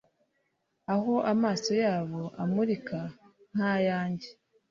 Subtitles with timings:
[0.93, 2.99] aho amaso yabo amurika
[3.53, 4.29] nka yanjye